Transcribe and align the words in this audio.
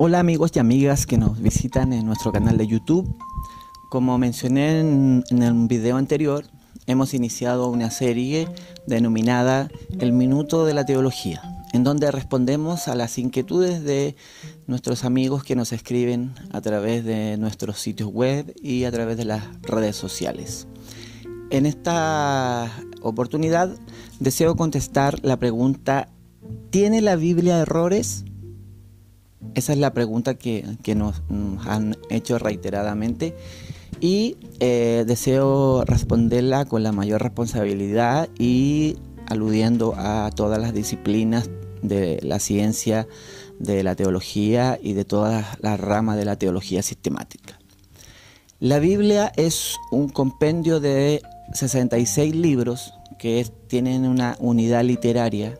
Hola 0.00 0.20
amigos 0.20 0.52
y 0.54 0.60
amigas 0.60 1.06
que 1.06 1.18
nos 1.18 1.40
visitan 1.40 1.92
en 1.92 2.06
nuestro 2.06 2.30
canal 2.30 2.56
de 2.56 2.68
YouTube. 2.68 3.12
Como 3.90 4.16
mencioné 4.16 4.78
en, 4.78 5.24
en 5.28 5.42
el 5.42 5.66
video 5.66 5.96
anterior, 5.96 6.44
hemos 6.86 7.14
iniciado 7.14 7.68
una 7.68 7.90
serie 7.90 8.46
denominada 8.86 9.68
El 9.98 10.12
Minuto 10.12 10.64
de 10.64 10.74
la 10.74 10.86
Teología, 10.86 11.42
en 11.72 11.82
donde 11.82 12.12
respondemos 12.12 12.86
a 12.86 12.94
las 12.94 13.18
inquietudes 13.18 13.82
de 13.82 14.14
nuestros 14.68 15.04
amigos 15.04 15.42
que 15.42 15.56
nos 15.56 15.72
escriben 15.72 16.32
a 16.52 16.60
través 16.60 17.04
de 17.04 17.36
nuestros 17.36 17.80
sitios 17.80 18.08
web 18.08 18.54
y 18.62 18.84
a 18.84 18.92
través 18.92 19.16
de 19.16 19.24
las 19.24 19.42
redes 19.62 19.96
sociales. 19.96 20.68
En 21.50 21.66
esta 21.66 22.70
oportunidad 23.02 23.76
deseo 24.20 24.54
contestar 24.54 25.18
la 25.24 25.38
pregunta, 25.40 26.08
¿tiene 26.70 27.00
la 27.00 27.16
Biblia 27.16 27.58
errores? 27.58 28.24
Esa 29.54 29.72
es 29.72 29.78
la 29.78 29.92
pregunta 29.92 30.34
que, 30.34 30.64
nos, 30.94 31.22
han 31.66 31.96
hecho 32.10 32.38
reiteradamente 32.38 33.34
y 34.00 34.36
eh, 34.60 35.04
deseo 35.06 35.84
responderla 35.84 36.64
con 36.64 36.82
la 36.82 36.92
mayor 36.92 37.22
responsabilidad 37.22 38.28
y 38.38 38.96
aludiendo 39.26 39.94
a 39.96 40.30
todas 40.34 40.60
las 40.60 40.74
disciplinas 40.74 41.50
de 41.82 42.18
la 42.22 42.38
ciencia, 42.38 43.06
de 43.58 43.82
la 43.82 43.94
teología 43.94 44.78
y 44.80 44.92
de 44.92 45.04
todas 45.04 45.58
las 45.60 45.78
ramas 45.78 46.16
de 46.16 46.24
la 46.24 46.36
teología 46.36 46.82
sistemática. 46.82 47.58
La 48.60 48.80
Biblia 48.80 49.32
es 49.36 49.76
un 49.92 50.08
compendio 50.08 50.80
de 50.80 51.22
66 51.52 52.34
libros 52.34 52.94
que 53.18 53.46
tienen 53.68 54.06
una 54.06 54.36
unidad 54.40 54.82
literaria 54.84 55.58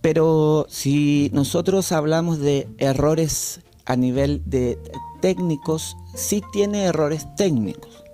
pero 0.00 0.66
si 0.68 1.30
nosotros 1.32 1.92
hablamos 1.92 2.38
de 2.38 2.68
errores 2.78 3.60
a 3.84 3.96
nivel 3.96 4.42
de 4.46 4.78
técnicos, 5.20 5.96
sí 6.14 6.42
tiene 6.52 6.84
errores 6.84 7.26
técnicos, 7.36 8.04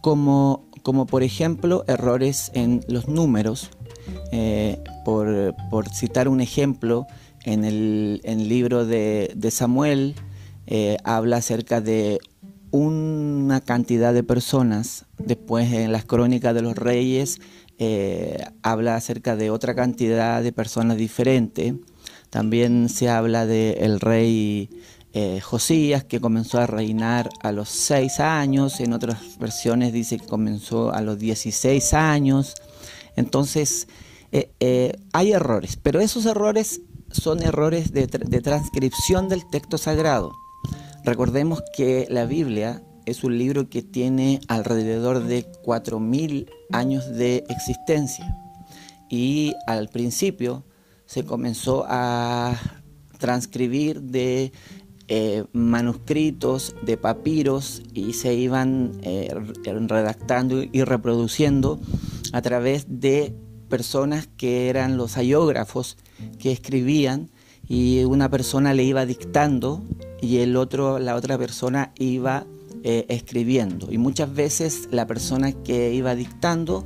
como, 0.00 0.64
como 0.82 1.06
por 1.06 1.22
ejemplo 1.22 1.84
errores 1.86 2.50
en 2.54 2.84
los 2.88 3.08
números. 3.08 3.70
Eh, 4.32 4.82
por, 5.04 5.54
citar 5.94 6.28
un 6.28 6.40
ejemplo, 6.40 7.06
en 7.44 7.64
el, 7.64 8.48
libro 8.48 8.86
de, 8.86 9.34
Samuel 9.50 10.14
eh, 10.66 10.96
habla 11.04 11.38
acerca 11.38 11.80
de 11.80 12.18
una 12.74 13.60
cantidad 13.60 14.12
de 14.12 14.24
personas, 14.24 15.04
después 15.16 15.72
en 15.72 15.92
las 15.92 16.04
crónicas 16.04 16.56
de 16.56 16.62
los 16.62 16.74
reyes 16.74 17.38
eh, 17.78 18.44
habla 18.62 18.96
acerca 18.96 19.36
de 19.36 19.50
otra 19.50 19.76
cantidad 19.76 20.42
de 20.42 20.52
personas 20.52 20.96
diferentes. 20.96 21.74
También 22.30 22.88
se 22.88 23.08
habla 23.08 23.46
del 23.46 24.00
rey 24.00 24.70
eh, 25.12 25.38
Josías, 25.40 26.02
que 26.02 26.20
comenzó 26.20 26.58
a 26.58 26.66
reinar 26.66 27.30
a 27.44 27.52
los 27.52 27.68
seis 27.68 28.18
años. 28.18 28.80
En 28.80 28.92
otras 28.92 29.38
versiones 29.38 29.92
dice 29.92 30.18
que 30.18 30.26
comenzó 30.26 30.92
a 30.92 31.00
los 31.00 31.20
16 31.20 31.94
años. 31.94 32.56
Entonces, 33.14 33.86
eh, 34.32 34.98
hay 35.12 35.30
errores, 35.30 35.78
pero 35.80 36.00
esos 36.00 36.26
errores 36.26 36.80
son 37.12 37.40
errores 37.44 37.92
de 37.92 38.08
transcripción 38.08 39.28
del 39.28 39.48
texto 39.48 39.78
sagrado. 39.78 40.32
Recordemos 41.04 41.62
que 41.76 42.06
la 42.08 42.24
Biblia 42.24 42.82
es 43.04 43.24
un 43.24 43.36
libro 43.36 43.68
que 43.68 43.82
tiene 43.82 44.40
alrededor 44.48 45.24
de 45.24 45.44
4.000 45.62 46.50
años 46.72 47.10
de 47.10 47.44
existencia. 47.50 48.36
Y 49.10 49.52
al 49.66 49.88
principio 49.88 50.64
se 51.04 51.24
comenzó 51.24 51.84
a 51.86 52.58
transcribir 53.18 54.00
de 54.00 54.52
eh, 55.08 55.44
manuscritos, 55.52 56.74
de 56.82 56.96
papiros 56.96 57.82
y 57.92 58.14
se 58.14 58.32
iban 58.34 58.92
eh, 59.02 59.34
redactando 59.64 60.62
y 60.62 60.82
reproduciendo 60.84 61.78
a 62.32 62.40
través 62.40 62.86
de 62.88 63.36
personas 63.68 64.26
que 64.38 64.70
eran 64.70 64.96
los 64.96 65.18
ayógrafos 65.18 65.98
que 66.38 66.52
escribían 66.52 67.30
y 67.68 68.04
una 68.04 68.30
persona 68.30 68.74
le 68.74 68.84
iba 68.84 69.06
dictando 69.06 69.82
y 70.20 70.38
el 70.38 70.56
otro, 70.56 70.98
la 70.98 71.14
otra 71.16 71.38
persona 71.38 71.92
iba 71.98 72.46
eh, 72.82 73.06
escribiendo. 73.08 73.90
Y 73.90 73.98
muchas 73.98 74.34
veces 74.34 74.88
la 74.90 75.06
persona 75.06 75.52
que 75.52 75.94
iba 75.94 76.14
dictando, 76.14 76.84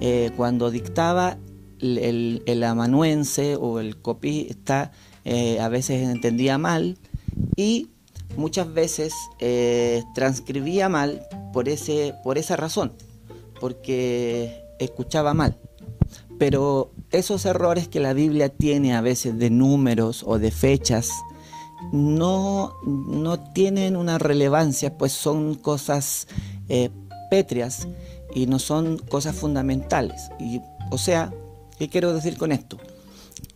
eh, 0.00 0.30
cuando 0.36 0.70
dictaba, 0.70 1.38
el, 1.80 2.64
amanuense 2.66 3.56
o 3.56 3.78
el 3.78 4.00
copista 4.00 4.92
eh, 5.26 5.60
a 5.60 5.68
veces 5.68 6.08
entendía 6.08 6.56
mal 6.56 6.96
y 7.56 7.90
muchas 8.38 8.72
veces 8.72 9.12
transcribía 10.14 10.88
mal 10.88 11.20
por, 11.52 11.68
ese, 11.68 12.14
por 12.24 12.38
esa 12.38 12.56
razón, 12.56 12.92
porque 13.60 14.62
escuchaba 14.78 15.34
mal. 15.34 15.58
Pero 16.38 16.90
esos 17.18 17.44
errores 17.46 17.88
que 17.88 18.00
la 18.00 18.12
Biblia 18.12 18.48
tiene 18.48 18.94
a 18.94 19.00
veces 19.00 19.38
de 19.38 19.50
números 19.50 20.24
o 20.26 20.38
de 20.38 20.50
fechas, 20.50 21.10
no, 21.92 22.74
no 22.84 23.40
tienen 23.52 23.96
una 23.96 24.18
relevancia, 24.18 24.96
pues 24.96 25.12
son 25.12 25.54
cosas 25.54 26.26
eh, 26.68 26.90
pétreas 27.30 27.86
y 28.34 28.46
no 28.46 28.58
son 28.58 28.98
cosas 28.98 29.36
fundamentales. 29.36 30.30
Y, 30.40 30.60
o 30.90 30.98
sea, 30.98 31.32
¿qué 31.78 31.88
quiero 31.88 32.12
decir 32.12 32.36
con 32.36 32.52
esto? 32.52 32.78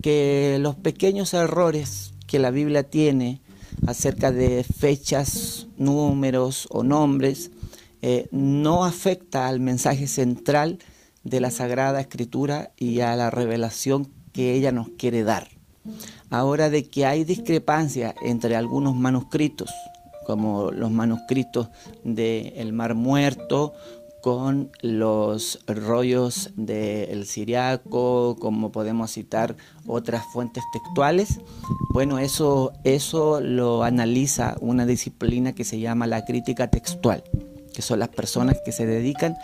Que 0.03 0.59
los 0.61 0.77
pequeños 0.77 1.35
errores 1.35 2.13
que 2.27 2.39
la 2.39 2.51
Biblia 2.51 2.85
tiene 2.85 3.41
acerca 3.87 4.33
de 4.33 4.65
fechas, 4.65 5.67
números 5.77 6.69
o 6.71 6.83
nombres, 6.83 7.51
eh, 8.03 8.29
no 8.31 8.85
afecta 8.85 9.49
al 9.49 9.59
mensaje 9.59 10.07
central 10.07 10.79
de 11.29 11.41
la 11.41 11.51
Sagrada 11.51 12.01
Escritura 12.01 12.73
y 12.77 13.01
a 13.01 13.15
la 13.17 13.31
revelación 13.31 14.09
que 14.33 14.55
ella 14.55 14.73
nos 14.73 14.89
quiere 14.91 15.25
dar. 15.25 15.49
Ahora 16.31 16.71
de 16.71 16.89
que 16.89 17.07
hay 17.07 17.25
discrepancia 17.25 18.15
entre 18.23 18.57
algunos 18.57 18.95
manuscritos, 18.95 19.71
como 20.27 20.71
los 20.71 20.91
manuscritos 20.91 21.69
del 22.05 22.73
Mar 22.73 22.95
Muerto, 22.95 23.73
con 24.21 24.71
los 24.83 25.61
rollos 25.67 26.51
del 26.57 27.25
Siriaco, 27.25 28.37
como 28.39 28.73
podemos 28.73 29.13
citar 29.13 29.57
otras 29.87 30.25
fuentes 30.33 30.63
textuales. 30.73 31.41
Bueno, 31.91 32.19
eso, 32.19 32.73
eso 32.85 33.41
lo 33.41 33.85
analiza 33.85 34.57
una 34.61 34.87
disciplina 34.87 35.55
que 35.55 35.65
se 35.65 35.79
llama 35.79 36.07
la 36.07 36.25
crítica 36.25 36.69
textual, 36.69 37.25
que 37.79 37.83
son 37.83 38.01
las 38.01 38.09
personas 38.09 38.61
que 38.65 38.73
se 38.73 38.87
dedican 38.87 39.37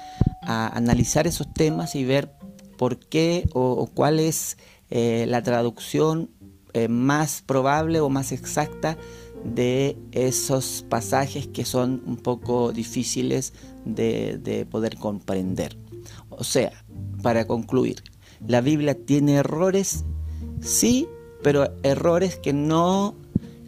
a 0.43 0.67
analizar 0.77 1.29
esos 1.29 1.55
temas 1.55 1.95
y 1.95 2.05
ver 2.05 2.33
por 2.77 2.99
qué 2.99 3.49
o, 3.53 3.87
cuál 3.87 4.19
es 4.19 4.59
eh, 4.91 5.25
la 5.29 5.45
traducción 5.45 6.31
eh, 6.73 6.89
más 6.89 7.43
probable 7.47 8.01
o 8.01 8.09
más 8.09 8.33
exacta 8.33 8.99
de 9.45 9.97
esos 10.11 10.85
pasajes 10.89 11.47
que 11.47 11.65
son 11.65 12.03
un 12.07 12.17
poco 12.17 12.73
difíciles 12.73 13.53
de, 13.85 14.67
poder 14.69 14.97
comprender. 14.97 15.79
O 16.31 16.43
sea, 16.43 16.73
para 17.23 17.47
concluir, 17.47 18.03
la 18.45 18.61
Biblia 18.63 18.97
tiene 18.97 19.35
errores, 19.35 20.05
sí, 20.61 21.07
pero 21.45 21.73
errores 21.85 22.37
que 22.37 22.53
no 22.53 23.15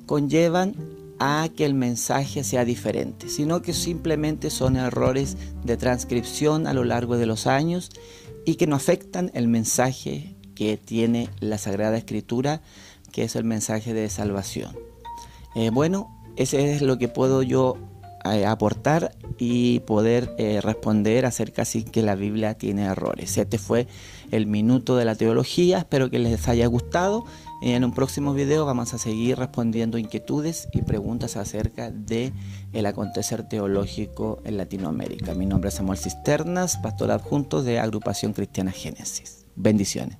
conllevan 0.06 0.74
a 1.18 1.48
que 1.54 1.64
el 1.64 1.74
mensaje 1.74 2.44
sea 2.44 2.64
diferente, 2.64 3.28
sino 3.28 3.62
que 3.62 3.72
simplemente 3.72 4.50
son 4.50 4.76
errores 4.76 5.36
de 5.64 5.76
transcripción 5.76 6.66
a 6.66 6.74
lo 6.74 6.84
largo 6.84 7.16
de 7.16 7.26
los 7.26 7.46
años 7.46 7.90
y 8.44 8.56
que 8.56 8.66
no 8.66 8.76
afectan 8.76 9.30
el 9.34 9.48
mensaje 9.48 10.36
que 10.54 10.76
tiene 10.76 11.28
la 11.40 11.58
Sagrada 11.58 11.96
Escritura 11.96 12.62
que 13.16 13.24
es 13.24 13.34
el 13.34 13.44
mensaje 13.44 13.94
de 13.94 14.10
salvación. 14.10 14.76
Eh, 15.54 15.70
bueno, 15.70 16.14
ese 16.36 16.74
es 16.74 16.82
lo 16.82 16.98
que 16.98 17.08
puedo 17.08 17.42
yo 17.42 17.78
aportar 18.24 19.14
y 19.38 19.80
poder 19.80 20.34
eh, 20.38 20.60
responder 20.60 21.26
acerca 21.26 21.64
si 21.64 21.84
que 21.84 22.02
la 22.02 22.14
Biblia 22.14 22.54
tiene 22.54 22.84
errores. 22.84 23.36
Este 23.38 23.58
fue 23.58 23.86
el 24.30 24.46
minuto 24.46 24.96
de 24.96 25.04
la 25.04 25.14
teología, 25.14 25.78
espero 25.78 26.10
que 26.10 26.18
les 26.18 26.48
haya 26.48 26.66
gustado. 26.66 27.24
En 27.62 27.84
un 27.84 27.92
próximo 27.92 28.34
video 28.34 28.66
vamos 28.66 28.92
a 28.92 28.98
seguir 28.98 29.38
respondiendo 29.38 29.96
inquietudes 29.98 30.68
y 30.72 30.82
preguntas 30.82 31.36
acerca 31.36 31.90
de 31.90 32.32
el 32.72 32.86
acontecer 32.86 33.48
teológico 33.48 34.40
en 34.44 34.58
Latinoamérica. 34.58 35.34
Mi 35.34 35.46
nombre 35.46 35.69
es 35.69 35.74
Samuel 35.74 35.98
Cisternas, 35.98 36.76
pastor 36.78 37.10
adjunto 37.10 37.62
de 37.62 37.78
Agrupación 37.78 38.32
Cristiana 38.32 38.72
Génesis. 38.72 39.46
Bendiciones. 39.54 40.19